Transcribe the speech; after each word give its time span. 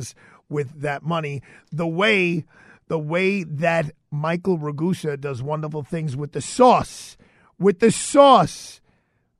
things 0.00 0.14
with 0.48 0.80
that 0.80 1.02
money. 1.02 1.42
The 1.72 1.86
way 1.86 2.44
the 2.88 2.98
way 2.98 3.44
that 3.44 3.92
Michael 4.10 4.58
Ragusa 4.58 5.20
does 5.20 5.42
wonderful 5.42 5.84
things 5.84 6.16
with 6.16 6.32
the 6.32 6.40
sauce. 6.40 7.16
With 7.58 7.78
the 7.78 7.92
sauce. 7.92 8.80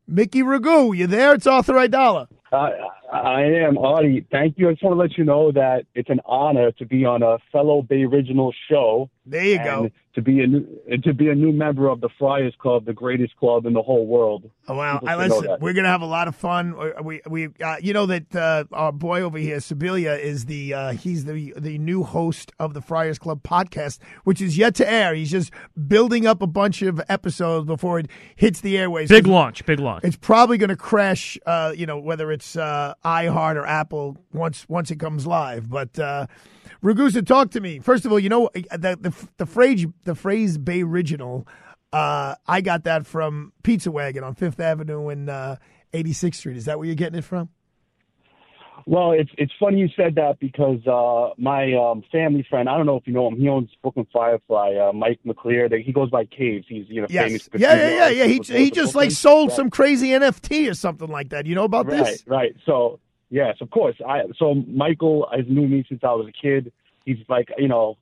Mickey 0.06 0.42
Ragu, 0.42 0.96
you 0.96 1.08
there? 1.08 1.34
It's 1.34 1.48
Arthur 1.48 1.74
Aidala. 1.74 2.28
Uh, 2.52 2.68
I 3.12 3.42
am, 3.42 3.76
Artie. 3.76 4.24
Thank 4.30 4.56
you. 4.56 4.68
I 4.68 4.72
just 4.72 4.84
want 4.84 4.94
to 4.94 5.00
let 5.00 5.18
you 5.18 5.24
know 5.24 5.50
that 5.52 5.86
it's 5.94 6.10
an 6.10 6.20
honor 6.26 6.70
to 6.72 6.86
be 6.86 7.04
on 7.04 7.22
a 7.22 7.38
fellow 7.50 7.82
Bay 7.82 8.02
Original 8.04 8.52
show. 8.68 9.10
There 9.26 9.44
you 9.44 9.58
go. 9.58 9.90
To 10.16 10.22
be 10.22 10.40
a 10.40 10.46
new, 10.48 10.66
to 11.04 11.14
be 11.14 11.28
a 11.28 11.36
new 11.36 11.52
member 11.52 11.86
of 11.86 12.00
the 12.00 12.08
Friars 12.18 12.52
Club, 12.58 12.84
the 12.84 12.92
greatest 12.92 13.36
club 13.36 13.64
in 13.64 13.74
the 13.74 13.82
whole 13.82 14.08
world. 14.08 14.50
Oh, 14.66 14.76
well, 14.76 14.98
I 15.06 15.14
listen. 15.14 15.56
We're 15.60 15.72
gonna 15.72 15.86
have 15.86 16.02
a 16.02 16.06
lot 16.06 16.26
of 16.26 16.34
fun. 16.34 16.74
We 17.04 17.20
we 17.28 17.48
uh, 17.62 17.76
you 17.80 17.92
know 17.92 18.06
that 18.06 18.34
uh, 18.34 18.64
our 18.72 18.90
boy 18.90 19.20
over 19.20 19.38
here, 19.38 19.58
Sibilia, 19.58 20.18
is 20.18 20.46
the 20.46 20.74
uh, 20.74 20.92
he's 20.94 21.26
the 21.26 21.54
the 21.56 21.78
new 21.78 22.02
host 22.02 22.50
of 22.58 22.74
the 22.74 22.80
Friars 22.80 23.20
Club 23.20 23.44
podcast, 23.44 24.00
which 24.24 24.40
is 24.40 24.58
yet 24.58 24.74
to 24.76 24.90
air. 24.90 25.14
He's 25.14 25.30
just 25.30 25.52
building 25.86 26.26
up 26.26 26.42
a 26.42 26.48
bunch 26.48 26.82
of 26.82 27.00
episodes 27.08 27.68
before 27.68 28.00
it 28.00 28.08
hits 28.34 28.62
the 28.62 28.78
airways. 28.78 29.10
Big 29.10 29.28
launch, 29.28 29.64
big 29.64 29.78
launch. 29.78 30.02
It's 30.02 30.16
probably 30.16 30.58
going 30.58 30.70
to 30.70 30.76
crash. 30.76 31.38
Uh, 31.46 31.72
you 31.76 31.86
know 31.86 32.00
whether 32.00 32.32
it's 32.32 32.56
uh, 32.56 32.94
iHeart 33.04 33.54
or 33.54 33.64
Apple 33.64 34.16
once 34.32 34.68
once 34.68 34.90
it 34.90 34.98
comes 34.98 35.24
live, 35.24 35.70
but. 35.70 35.96
Uh, 36.00 36.26
Ragusa, 36.82 37.26
talk 37.26 37.50
to 37.50 37.60
me. 37.60 37.78
First 37.78 38.06
of 38.06 38.12
all, 38.12 38.18
you 38.18 38.30
know 38.30 38.48
the 38.54 38.96
the, 38.98 39.28
the 39.36 39.44
phrase 39.44 39.84
the 40.04 40.09
phrase 40.14 40.58
Bay 40.58 40.82
Original. 40.82 41.46
Uh, 41.92 42.36
I 42.46 42.60
got 42.60 42.84
that 42.84 43.06
from 43.06 43.52
Pizza 43.62 43.90
Wagon 43.90 44.22
on 44.22 44.34
Fifth 44.34 44.60
Avenue 44.60 45.08
and 45.08 45.28
uh, 45.28 45.56
86th 45.92 46.36
Street. 46.36 46.56
Is 46.56 46.66
that 46.66 46.78
where 46.78 46.86
you're 46.86 46.94
getting 46.94 47.18
it 47.18 47.24
from? 47.24 47.48
Well, 48.86 49.12
it's 49.12 49.30
it's 49.36 49.52
funny 49.60 49.78
you 49.78 49.88
said 49.94 50.14
that 50.14 50.40
because 50.40 50.84
uh, 50.86 51.34
my 51.36 51.74
um, 51.74 52.02
family 52.10 52.46
friend, 52.48 52.68
I 52.68 52.76
don't 52.78 52.86
know 52.86 52.96
if 52.96 53.06
you 53.06 53.12
know 53.12 53.28
him, 53.28 53.36
he 53.36 53.46
owns 53.48 53.68
Brooklyn 53.82 54.06
Firefly, 54.10 54.74
uh, 54.76 54.92
Mike 54.92 55.20
McClear. 55.24 55.70
He 55.84 55.92
goes 55.92 56.08
by 56.08 56.24
Caves. 56.24 56.64
He's 56.66 56.86
you 56.88 57.02
know 57.02 57.06
yes. 57.10 57.26
famous. 57.26 57.48
Yeah, 57.54 57.74
yeah, 57.74 57.90
yeah, 57.90 58.08
yeah. 58.08 58.24
He 58.24 58.40
he 58.42 58.70
just 58.70 58.94
like 58.94 59.10
sold 59.10 59.52
some 59.52 59.68
crazy 59.68 60.08
NFT 60.08 60.68
or 60.68 60.74
something 60.74 61.08
like 61.08 61.28
that. 61.28 61.44
You 61.44 61.54
know 61.54 61.64
about 61.64 61.86
right, 61.86 62.04
this? 62.04 62.24
Right, 62.26 62.36
right. 62.36 62.56
So 62.64 63.00
Yes, 63.30 63.56
of 63.60 63.70
course. 63.70 63.94
I 64.06 64.22
so 64.36 64.54
Michael 64.54 65.28
has 65.34 65.46
knew 65.48 65.66
me 65.66 65.84
since 65.88 66.00
I 66.02 66.12
was 66.12 66.26
a 66.28 66.32
kid. 66.32 66.72
He's 67.06 67.18
like 67.28 67.48
you 67.56 67.68
know, 67.68 67.96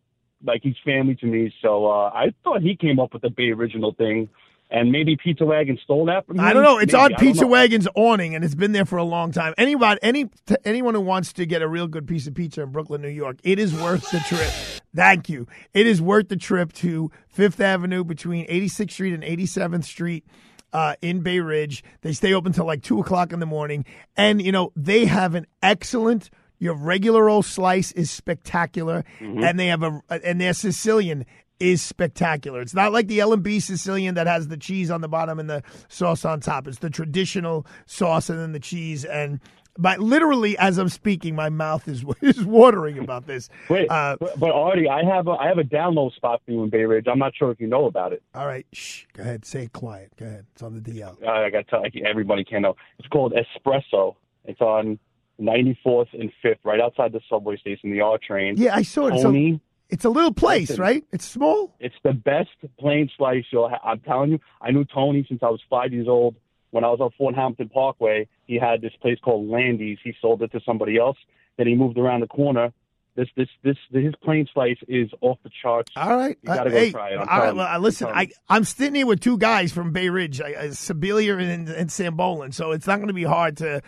like 0.44 0.60
he's 0.62 0.76
family 0.84 1.14
to 1.16 1.26
me. 1.26 1.52
So 1.62 1.86
uh, 1.86 2.10
I 2.14 2.32
thought 2.44 2.62
he 2.62 2.76
came 2.76 2.98
up 2.98 3.12
with 3.12 3.22
the 3.22 3.30
Bay 3.30 3.50
original 3.50 3.94
thing, 3.94 4.28
and 4.70 4.92
maybe 4.92 5.16
Pizza 5.16 5.44
Wagon 5.44 5.78
stole 5.82 6.06
that 6.06 6.26
from 6.26 6.38
him. 6.38 6.44
I 6.44 6.52
don't 6.52 6.62
know. 6.62 6.78
It's 6.78 6.92
maybe, 6.92 7.14
on 7.14 7.20
Pizza 7.20 7.46
Wagon's 7.46 7.88
awning, 7.94 8.34
and 8.34 8.44
it's 8.44 8.54
been 8.54 8.72
there 8.72 8.84
for 8.84 8.96
a 8.96 9.04
long 9.04 9.32
time. 9.32 9.54
Anybody, 9.58 9.98
any 10.02 10.30
anyone 10.64 10.94
who 10.94 11.00
wants 11.00 11.32
to 11.34 11.46
get 11.46 11.62
a 11.62 11.68
real 11.68 11.86
good 11.86 12.06
piece 12.06 12.26
of 12.26 12.34
pizza 12.34 12.62
in 12.62 12.70
Brooklyn, 12.70 13.00
New 13.00 13.08
York, 13.08 13.38
it 13.42 13.58
is 13.58 13.74
worth 13.74 14.10
the 14.10 14.20
trip. 14.20 14.50
Thank 14.94 15.28
you. 15.28 15.46
It 15.74 15.86
is 15.86 16.00
worth 16.00 16.28
the 16.28 16.36
trip 16.36 16.72
to 16.74 17.10
Fifth 17.28 17.60
Avenue 17.60 18.04
between 18.04 18.46
86th 18.46 18.90
Street 18.90 19.14
and 19.14 19.22
87th 19.22 19.84
Street 19.84 20.24
uh, 20.72 20.94
in 21.02 21.20
Bay 21.20 21.40
Ridge. 21.40 21.84
They 22.02 22.12
stay 22.12 22.34
open 22.34 22.52
till 22.52 22.66
like 22.66 22.82
two 22.82 23.00
o'clock 23.00 23.32
in 23.32 23.40
the 23.40 23.46
morning, 23.46 23.84
and 24.16 24.42
you 24.42 24.52
know 24.52 24.72
they 24.76 25.06
have 25.06 25.34
an 25.34 25.46
excellent. 25.62 26.30
Your 26.58 26.74
regular 26.74 27.28
old 27.28 27.44
slice 27.44 27.92
is 27.92 28.10
spectacular, 28.10 29.04
mm-hmm. 29.20 29.44
and 29.44 29.58
they 29.58 29.68
have 29.68 29.82
a 29.82 30.02
and 30.24 30.40
their 30.40 30.54
Sicilian 30.54 31.24
is 31.60 31.82
spectacular. 31.82 32.60
It's 32.60 32.74
not 32.74 32.92
like 32.92 33.08
the 33.08 33.20
L 33.20 33.32
and 33.32 33.42
B 33.42 33.60
Sicilian 33.60 34.14
that 34.14 34.26
has 34.26 34.48
the 34.48 34.56
cheese 34.56 34.90
on 34.90 35.00
the 35.00 35.08
bottom 35.08 35.38
and 35.38 35.50
the 35.50 35.62
sauce 35.88 36.24
on 36.24 36.40
top. 36.40 36.68
It's 36.68 36.78
the 36.78 36.90
traditional 36.90 37.66
sauce 37.86 38.30
and 38.30 38.38
then 38.38 38.52
the 38.52 38.60
cheese 38.60 39.04
and 39.04 39.40
but 39.80 40.00
literally, 40.00 40.58
as 40.58 40.76
I'm 40.76 40.88
speaking, 40.88 41.36
my 41.36 41.48
mouth 41.48 41.86
is 41.86 42.04
is 42.20 42.44
watering 42.44 42.98
about 42.98 43.26
this. 43.26 43.48
Wait, 43.70 43.88
uh, 43.88 44.16
but, 44.18 44.38
but 44.38 44.50
Artie, 44.50 44.88
I 44.88 45.04
have 45.04 45.28
a 45.28 45.32
I 45.32 45.46
have 45.46 45.58
a 45.58 45.62
download 45.62 46.14
spot 46.14 46.42
for 46.44 46.50
you 46.50 46.64
in 46.64 46.68
Bay 46.68 46.84
Ridge. 46.84 47.06
I'm 47.10 47.20
not 47.20 47.32
sure 47.36 47.52
if 47.52 47.60
you 47.60 47.68
know 47.68 47.86
about 47.86 48.12
it. 48.12 48.22
All 48.34 48.46
right, 48.46 48.66
shh. 48.72 49.04
Go 49.12 49.22
ahead. 49.22 49.44
Say 49.44 49.64
it 49.64 49.72
quiet. 49.72 50.12
Go 50.16 50.26
ahead. 50.26 50.46
It's 50.52 50.62
on 50.62 50.74
the 50.74 50.80
DL. 50.80 51.22
Uh, 51.22 51.30
I 51.30 51.50
got 51.50 51.68
to 51.68 51.70
tell 51.70 51.84
everybody 52.04 52.44
can 52.44 52.62
know. 52.62 52.74
It's 52.98 53.08
called 53.08 53.32
Espresso. 53.32 54.16
It's 54.44 54.60
on 54.60 54.98
94th 55.40 56.08
and 56.12 56.32
5th, 56.44 56.58
right 56.64 56.80
outside 56.80 57.12
the 57.12 57.20
subway 57.28 57.56
station, 57.56 57.90
the 57.92 58.00
R 58.00 58.18
train. 58.18 58.56
Yeah, 58.56 58.74
I 58.74 58.82
saw 58.82 59.06
it. 59.06 59.22
Tony, 59.22 59.52
so 59.52 59.60
it's 59.90 60.04
a 60.04 60.10
little 60.10 60.32
place, 60.32 60.70
listen, 60.70 60.82
right? 60.82 61.04
It's 61.12 61.24
small. 61.24 61.74
It's 61.80 61.94
the 62.02 62.12
best 62.12 62.50
plain 62.78 63.10
slice 63.16 63.44
you'll. 63.50 63.68
Ha- 63.68 63.80
I'm 63.84 64.00
telling 64.00 64.32
you, 64.32 64.40
I 64.60 64.70
knew 64.70 64.84
Tony 64.84 65.24
since 65.28 65.42
I 65.42 65.48
was 65.48 65.60
five 65.70 65.92
years 65.92 66.08
old 66.08 66.36
when 66.70 66.84
I 66.84 66.88
was 66.88 67.00
on 67.00 67.10
Fort 67.16 67.34
Hamilton 67.34 67.68
Parkway, 67.68 68.28
he 68.46 68.58
had 68.58 68.80
this 68.80 68.92
place 69.00 69.18
called 69.22 69.48
Landy's. 69.48 69.98
He 70.02 70.14
sold 70.20 70.42
it 70.42 70.52
to 70.52 70.60
somebody 70.64 70.98
else. 70.98 71.16
Then 71.56 71.66
he 71.66 71.74
moved 71.74 71.98
around 71.98 72.20
the 72.20 72.26
corner. 72.26 72.72
This, 73.18 73.28
this, 73.36 73.48
this, 73.64 73.76
his 73.90 74.14
plain 74.22 74.46
slice 74.54 74.76
is 74.86 75.10
off 75.22 75.38
the 75.42 75.50
charts. 75.60 75.90
All 75.96 76.16
right, 76.16 76.38
you 76.40 76.46
gotta 76.46 76.70
uh, 76.70 76.72
go 76.72 76.78
hey, 76.78 76.90
try 76.92 77.10
it. 77.10 77.18
I'm 77.18 77.28
all 77.28 77.38
right, 77.40 77.52
well, 77.52 77.80
listen, 77.80 78.06
I, 78.06 78.28
I'm 78.48 78.62
sitting 78.62 78.94
here 78.94 79.06
with 79.06 79.18
two 79.18 79.38
guys 79.38 79.72
from 79.72 79.90
Bay 79.90 80.08
Ridge, 80.08 80.40
I, 80.40 80.46
I, 80.46 80.66
Sibilia 80.68 81.42
and, 81.42 81.68
and 81.68 81.90
Sambolin, 81.90 82.54
so 82.54 82.70
it's 82.70 82.86
not 82.86 82.98
going 82.98 83.08
to 83.08 83.14
be 83.14 83.24
hard 83.24 83.56
to 83.56 83.82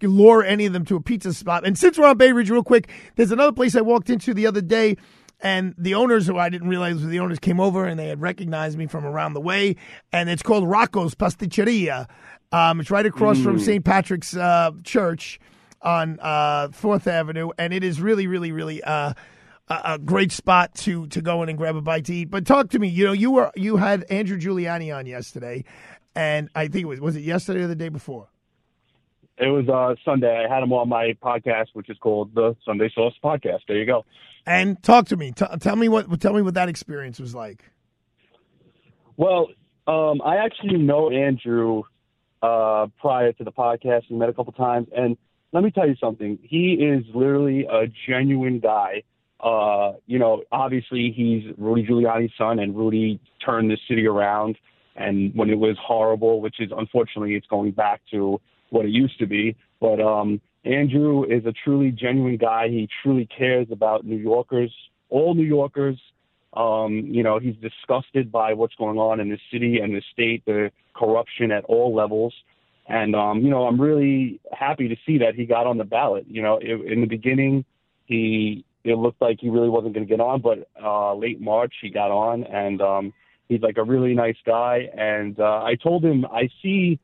lure 0.00 0.42
any 0.42 0.64
of 0.64 0.72
them 0.72 0.86
to 0.86 0.96
a 0.96 1.00
pizza 1.02 1.34
spot. 1.34 1.66
And 1.66 1.76
since 1.76 1.98
we're 1.98 2.06
on 2.06 2.16
Bay 2.16 2.32
Ridge, 2.32 2.48
real 2.48 2.62
quick, 2.62 2.88
there's 3.16 3.32
another 3.32 3.52
place 3.52 3.76
I 3.76 3.82
walked 3.82 4.08
into 4.08 4.32
the 4.32 4.46
other 4.46 4.62
day 4.62 4.96
and 5.42 5.74
the 5.76 5.94
owners, 5.94 6.26
who 6.26 6.38
I 6.38 6.48
didn't 6.48 6.68
realize 6.68 7.02
were 7.02 7.08
the 7.08 7.20
owners, 7.20 7.38
came 7.38 7.60
over 7.60 7.84
and 7.84 7.98
they 7.98 8.08
had 8.08 8.22
recognized 8.22 8.78
me 8.78 8.86
from 8.86 9.04
around 9.04 9.34
the 9.34 9.40
way. 9.40 9.76
And 10.10 10.28
it's 10.28 10.42
called 10.42 10.66
Rocco's 10.66 11.14
Pasticceria. 11.14 12.08
Um, 12.52 12.80
it's 12.80 12.90
right 12.90 13.06
across 13.06 13.38
mm. 13.38 13.44
from 13.44 13.58
St. 13.58 13.84
Patrick's 13.84 14.36
uh, 14.36 14.72
Church 14.84 15.38
on 15.82 16.18
uh, 16.20 16.68
Fourth 16.72 17.06
Avenue, 17.06 17.50
and 17.58 17.72
it 17.72 17.82
is 17.82 18.00
really, 18.00 18.26
really, 18.26 18.52
really 18.52 18.82
uh, 18.82 19.14
a, 19.68 19.80
a 19.84 19.98
great 19.98 20.32
spot 20.32 20.74
to 20.76 21.06
to 21.08 21.22
go 21.22 21.42
in 21.42 21.48
and 21.48 21.56
grab 21.56 21.76
a 21.76 21.80
bite 21.80 22.06
to 22.06 22.14
eat. 22.14 22.30
But 22.30 22.46
talk 22.46 22.70
to 22.70 22.78
me. 22.78 22.88
You 22.88 23.06
know, 23.06 23.12
you 23.12 23.30
were 23.30 23.50
you 23.54 23.76
had 23.76 24.04
Andrew 24.10 24.38
Giuliani 24.38 24.94
on 24.94 25.06
yesterday, 25.06 25.64
and 26.14 26.50
I 26.54 26.68
think 26.68 26.84
it 26.84 26.88
was 26.88 27.00
was 27.00 27.16
it 27.16 27.22
yesterday 27.22 27.62
or 27.62 27.68
the 27.68 27.76
day 27.76 27.88
before. 27.88 28.28
It 29.38 29.48
was 29.48 29.68
uh, 29.68 29.94
Sunday. 30.04 30.44
I 30.46 30.52
had 30.52 30.62
him 30.62 30.72
on 30.72 30.88
my 30.88 31.14
podcast, 31.22 31.68
which 31.72 31.88
is 31.88 31.96
called 31.98 32.34
the 32.34 32.54
Sunday 32.64 32.90
Sauce 32.94 33.14
Podcast. 33.24 33.60
There 33.66 33.78
you 33.78 33.86
go. 33.86 34.04
And 34.44 34.82
talk 34.82 35.06
to 35.06 35.16
me. 35.16 35.32
T- 35.32 35.46
tell 35.60 35.76
me 35.76 35.88
what. 35.88 36.20
Tell 36.20 36.34
me 36.34 36.42
what 36.42 36.54
that 36.54 36.68
experience 36.68 37.18
was 37.18 37.34
like. 37.34 37.64
Well, 39.16 39.48
um, 39.86 40.20
I 40.22 40.36
actually 40.36 40.78
know 40.78 41.10
Andrew 41.10 41.82
uh, 42.42 42.88
prior 43.00 43.32
to 43.32 43.44
the 43.44 43.52
podcast. 43.52 44.02
We 44.10 44.16
met 44.16 44.28
a 44.28 44.32
couple 44.32 44.52
times, 44.52 44.88
and 44.94 45.16
let 45.52 45.64
me 45.64 45.70
tell 45.70 45.88
you 45.88 45.96
something. 46.00 46.38
He 46.42 46.74
is 46.74 47.04
literally 47.14 47.66
a 47.70 47.86
genuine 48.08 48.60
guy. 48.60 49.02
Uh, 49.40 49.92
you 50.06 50.18
know, 50.18 50.42
obviously 50.52 51.12
he's 51.14 51.52
Rudy 51.56 51.86
Giuliani's 51.86 52.32
son, 52.36 52.58
and 52.58 52.76
Rudy 52.76 53.20
turned 53.44 53.70
the 53.70 53.78
city 53.88 54.06
around. 54.06 54.56
And 54.96 55.34
when 55.34 55.48
it 55.50 55.58
was 55.58 55.76
horrible, 55.80 56.40
which 56.40 56.60
is 56.60 56.70
unfortunately 56.76 57.34
it's 57.34 57.46
going 57.46 57.70
back 57.70 58.02
to 58.10 58.40
what 58.70 58.84
it 58.84 58.90
used 58.90 59.18
to 59.18 59.26
be. 59.26 59.56
But 59.80 60.00
um, 60.00 60.40
Andrew 60.64 61.24
is 61.24 61.46
a 61.46 61.52
truly 61.52 61.90
genuine 61.90 62.36
guy. 62.36 62.68
He 62.68 62.88
truly 63.02 63.26
cares 63.26 63.68
about 63.70 64.04
New 64.04 64.16
Yorkers, 64.16 64.72
all 65.08 65.34
New 65.34 65.44
Yorkers. 65.44 65.98
Um, 66.52 67.04
you 67.06 67.22
know, 67.22 67.38
he's 67.38 67.56
disgusted 67.56 68.30
by 68.30 68.52
what's 68.54 68.74
going 68.74 68.98
on 68.98 69.20
in 69.20 69.30
the 69.30 69.38
city 69.52 69.78
and 69.78 69.94
the 69.94 70.02
state, 70.12 70.44
the 70.44 70.70
corruption 70.94 71.50
at 71.50 71.64
all 71.64 71.94
levels. 71.94 72.34
And, 72.90 73.14
um, 73.14 73.40
you 73.40 73.50
know, 73.50 73.66
I'm 73.68 73.80
really 73.80 74.40
happy 74.52 74.88
to 74.88 74.96
see 75.06 75.18
that 75.18 75.36
he 75.36 75.46
got 75.46 75.66
on 75.66 75.78
the 75.78 75.84
ballot. 75.84 76.26
You 76.28 76.42
know, 76.42 76.58
it, 76.60 76.92
in 76.92 77.00
the 77.00 77.06
beginning, 77.06 77.64
he, 78.06 78.64
it 78.82 78.96
looked 78.96 79.22
like 79.22 79.38
he 79.40 79.48
really 79.48 79.68
wasn't 79.68 79.94
going 79.94 80.06
to 80.06 80.10
get 80.10 80.20
on, 80.20 80.40
but, 80.40 80.68
uh, 80.82 81.14
late 81.14 81.40
March, 81.40 81.74
he 81.80 81.88
got 81.88 82.10
on 82.10 82.42
and, 82.44 82.82
um, 82.82 83.12
he's 83.48 83.62
like 83.62 83.78
a 83.78 83.84
really 83.84 84.14
nice 84.14 84.40
guy. 84.44 84.88
And, 84.92 85.38
uh, 85.38 85.62
I 85.62 85.76
told 85.76 86.04
him, 86.04 86.24
I 86.26 86.48
see 86.62 86.98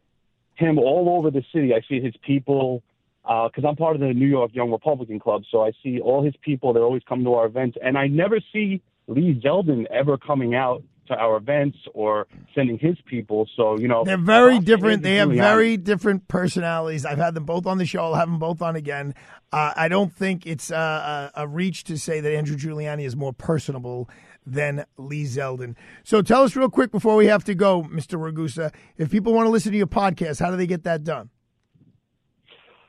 him 0.57 0.79
all 0.79 1.17
over 1.17 1.31
the 1.31 1.45
city. 1.53 1.73
I 1.73 1.83
see 1.89 2.01
his 2.01 2.15
people, 2.27 2.83
because 3.23 3.65
uh, 3.65 3.69
I'm 3.69 3.77
part 3.77 3.95
of 3.95 4.01
the 4.01 4.13
New 4.13 4.27
York 4.27 4.53
Young 4.55 4.73
Republican 4.73 5.21
Club, 5.21 5.43
so 5.51 5.65
I 5.65 5.73
see 5.83 6.01
all 6.01 6.25
his 6.25 6.35
people. 6.43 6.73
They 6.73 6.81
always 6.81 7.03
come 7.09 7.23
to 7.25 7.35
our 7.35 7.47
events, 7.47 7.77
and 7.83 7.99
I 7.99 8.07
never 8.09 8.41
see 8.53 8.83
Lee 9.07 9.41
Zeldin 9.45 9.87
ever 9.87 10.17
coming 10.17 10.55
out 10.55 10.83
to 11.07 11.15
our 11.15 11.37
events 11.37 11.79
or 11.95 12.27
sending 12.55 12.79
his 12.79 12.97
people. 13.07 13.49
So 13.57 13.79
you 13.79 13.89
know, 13.89 14.05
they're 14.05 14.17
very 14.17 14.59
different. 14.59 15.03
They 15.03 15.17
have 15.17 15.31
very 15.31 15.77
different 15.77 16.29
personalities. 16.29 17.05
I've 17.05 17.19
had 17.19 17.35
them 17.35 17.45
both 17.45 17.67
on 17.67 17.79
the 17.79 17.87
show. 17.87 18.05
I'll 18.05 18.15
have 18.15 18.29
them 18.29 18.39
both 18.39 18.63
on 18.63 18.77
again. 18.77 19.15
Uh, 19.53 19.73
I 19.77 19.89
don't 19.89 20.13
think 20.13 20.47
it's 20.47 20.71
uh, 20.71 21.31
a, 21.35 21.43
a 21.43 21.49
reach 21.49 21.85
to 21.85 21.99
say 21.99 22.21
that 22.21 22.35
Andrew 22.35 22.57
Giuliani 22.57 23.05
is 23.05 23.15
more 23.17 23.33
personable 23.33 24.09
than 24.47 24.85
Lee 24.97 25.25
Zeldin. 25.25 25.75
So 26.05 26.23
tell 26.23 26.43
us 26.43 26.55
real 26.55 26.71
quick 26.71 26.93
before 26.93 27.17
we 27.17 27.27
have 27.27 27.45
to 27.45 27.55
go, 27.55 27.83
Mr. 27.83 28.19
Ragusa, 28.19 28.73
if 28.97 29.11
people 29.11 29.33
want 29.35 29.47
to 29.47 29.51
listen 29.51 29.73
to 29.73 29.79
your 29.79 29.87
podcast, 29.89 30.41
how 30.41 30.51
do 30.51 30.57
they 30.57 30.67
get 30.67 30.85
that 30.85 31.05
done? 31.05 31.31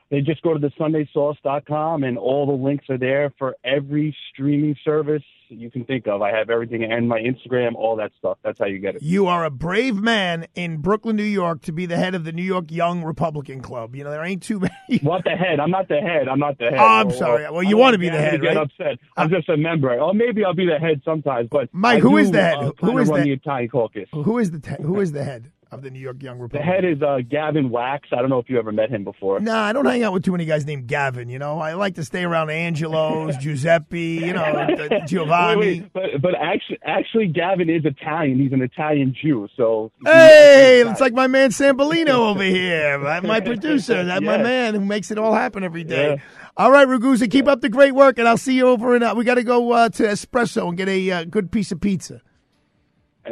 They 0.09 0.21
just 0.21 0.41
go 0.41 0.53
to 0.53 0.59
the 0.59 0.71
sundaysauce.com 0.79 2.03
and 2.03 2.17
all 2.17 2.45
the 2.45 2.53
links 2.53 2.85
are 2.89 2.97
there 2.97 3.33
for 3.37 3.55
every 3.63 4.15
streaming 4.31 4.75
service 4.85 5.23
you 5.49 5.71
can 5.71 5.85
think 5.85 6.07
of. 6.07 6.21
I 6.21 6.31
have 6.31 6.49
everything 6.49 6.83
and 6.83 7.07
my 7.07 7.19
Instagram, 7.19 7.75
all 7.75 7.95
that 7.97 8.11
stuff. 8.17 8.37
That's 8.43 8.59
how 8.59 8.65
you 8.65 8.79
get 8.79 8.95
it. 8.95 9.01
You 9.01 9.27
are 9.27 9.45
a 9.45 9.49
brave 9.49 9.95
man 9.95 10.47
in 10.55 10.77
Brooklyn, 10.77 11.15
New 11.15 11.23
York, 11.23 11.61
to 11.63 11.71
be 11.71 11.85
the 11.85 11.95
head 11.95 12.15
of 12.15 12.25
the 12.25 12.31
New 12.33 12.43
York 12.43 12.69
Young 12.69 13.01
Republican 13.03 13.61
Club. 13.61 13.95
You 13.95 14.03
know 14.03 14.11
there 14.11 14.23
ain't 14.25 14.43
too 14.43 14.59
many. 14.89 14.99
What 15.01 15.23
the 15.23 15.31
head? 15.31 15.59
I'm 15.61 15.71
not 15.71 15.87
the 15.87 15.99
head. 16.01 16.27
I'm 16.27 16.39
not 16.39 16.57
the 16.57 16.65
head. 16.65 16.79
Oh, 16.79 16.83
I'm 16.85 17.11
sorry. 17.11 17.49
Well, 17.49 17.63
you 17.63 17.77
I 17.77 17.79
want 17.81 17.93
to 17.93 17.97
be 17.99 18.09
the 18.09 18.17
head, 18.17 18.41
Get 18.41 18.47
right? 18.47 18.57
upset. 18.57 18.99
I'm 19.15 19.29
just 19.29 19.47
a 19.49 19.55
member. 19.57 19.97
Or 19.99 20.13
maybe 20.13 20.43
I'll 20.43 20.53
be 20.53 20.65
the 20.65 20.79
head 20.79 21.01
sometimes. 21.05 21.47
But 21.49 21.69
Mike, 21.73 21.97
I 21.97 21.99
who 21.99 22.17
is 22.17 22.27
do, 22.27 22.33
the 22.33 22.41
head? 22.43 22.57
Uh, 22.57 22.71
Who 22.81 22.97
is 22.97 23.07
the- 23.09 23.15
the 23.15 23.31
Italian 23.31 23.69
caucus? 23.69 24.09
Who 24.13 24.37
is 24.39 24.51
the 24.51 24.59
te- 24.59 24.83
who 24.83 24.99
is 24.99 25.11
the 25.13 25.23
head 25.23 25.51
of 25.71 25.81
the 25.81 25.89
New 25.89 25.99
York 25.99 26.21
Young 26.21 26.47
The 26.47 26.59
head 26.59 26.85
is 26.85 27.01
uh, 27.01 27.19
Gavin 27.29 27.69
Wax. 27.69 28.09
I 28.11 28.17
don't 28.17 28.29
know 28.29 28.39
if 28.39 28.49
you 28.49 28.57
ever 28.57 28.71
met 28.71 28.89
him 28.89 29.03
before. 29.03 29.39
Nah, 29.39 29.63
I 29.63 29.73
don't 29.73 29.85
hang 29.85 30.03
out 30.03 30.13
with 30.13 30.23
too 30.23 30.31
many 30.31 30.45
guys 30.45 30.65
named 30.65 30.87
Gavin. 30.87 31.29
You 31.29 31.39
know, 31.39 31.59
I 31.59 31.73
like 31.73 31.95
to 31.95 32.05
stay 32.05 32.23
around 32.23 32.49
Angelo's, 32.49 33.37
Giuseppe, 33.41 33.99
you 33.99 34.33
know, 34.33 34.67
Giovanni. 35.05 35.59
Wait, 35.59 35.81
wait, 35.81 35.93
but 35.93 36.21
but 36.21 36.35
actually, 36.35 36.79
actually, 36.83 37.27
Gavin 37.27 37.69
is 37.69 37.83
Italian. 37.85 38.39
He's 38.39 38.53
an 38.53 38.61
Italian 38.61 39.15
Jew. 39.21 39.47
So 39.55 39.91
Hey, 40.05 40.83
it's 40.87 41.01
like 41.01 41.13
my 41.13 41.27
man 41.27 41.49
Sambolino 41.49 42.09
over 42.31 42.43
here, 42.43 42.97
my, 42.99 43.19
my 43.21 43.39
producer, 43.39 44.03
that 44.05 44.23
my 44.23 44.37
man 44.37 44.73
who 44.73 44.81
makes 44.81 45.11
it 45.11 45.17
all 45.17 45.33
happen 45.33 45.63
every 45.63 45.83
day. 45.83 46.15
Yeah. 46.15 46.21
All 46.55 46.71
right, 46.71 46.87
Ragusa, 46.87 47.29
keep 47.29 47.47
up 47.47 47.61
the 47.61 47.69
great 47.69 47.93
work, 47.93 48.17
and 48.17 48.27
I'll 48.27 48.37
see 48.37 48.55
you 48.55 48.67
over 48.67 48.95
in. 48.95 49.03
Uh, 49.03 49.13
we 49.13 49.23
got 49.23 49.35
to 49.35 49.43
go 49.43 49.71
uh, 49.73 49.89
to 49.89 50.03
Espresso 50.03 50.67
and 50.67 50.75
get 50.75 50.89
a 50.89 51.11
uh, 51.11 51.23
good 51.25 51.51
piece 51.51 51.71
of 51.71 51.79
pizza. 51.79 52.21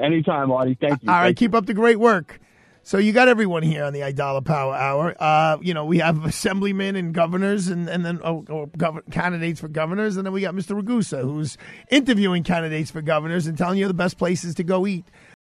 Anytime, 0.02 0.50
Marty. 0.50 0.78
Thank 0.80 1.04
you. 1.04 1.10
All 1.10 1.16
right, 1.16 1.28
Thank 1.28 1.42
you. 1.42 1.48
keep 1.48 1.56
up 1.56 1.66
the 1.66 1.74
great 1.74 2.00
work. 2.00 2.40
So 2.84 3.00
you 3.00 3.14
got 3.14 3.28
everyone 3.28 3.64
here 3.64 3.84
on 3.84 3.94
the 3.94 4.02
Aidala 4.02 4.46
Power 4.46 4.76
Hour. 4.76 5.16
Uh, 5.20 5.58
you 5.60 5.74
know, 5.74 5.86
we 5.86 5.98
have 5.98 6.24
assemblymen 6.24 6.96
and 6.96 7.16
governors, 7.16 7.68
and 7.68 7.90
and 7.90 8.06
then 8.06 8.20
oh, 8.24 8.46
oh, 8.48 8.68
gov- 8.78 9.12
candidates 9.12 9.60
for 9.60 9.68
governors, 9.68 10.18
and 10.18 10.26
then 10.26 10.34
we 10.34 10.42
got 10.42 10.54
Mr. 10.54 10.80
Ragusa, 10.80 11.22
who's 11.24 11.58
interviewing 11.90 12.44
candidates 12.44 12.92
for 12.92 13.02
governors 13.02 13.48
and 13.48 13.58
telling 13.58 13.80
you 13.80 13.88
the 13.88 13.94
best 13.96 14.20
places 14.20 14.54
to 14.56 14.64
go 14.64 14.86
eat. 14.86 15.06